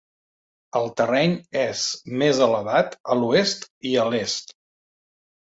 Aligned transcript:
El 0.77 0.87
terreny 1.01 1.35
és 1.63 1.83
més 2.23 2.39
elevat 2.47 2.97
a 3.15 3.19
l'oest 3.21 3.69
i 3.93 3.95
a 4.07 4.09
l'est. 4.11 4.53